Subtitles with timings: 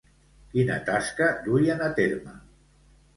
[0.53, 2.33] Quina tasca duien a terme?